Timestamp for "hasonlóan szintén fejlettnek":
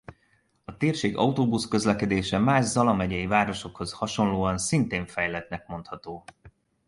3.91-5.67